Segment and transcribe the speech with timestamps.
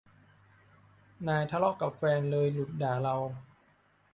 [1.27, 3.15] นายทะเลาะกับแฟน เลยหลุดด่าเรา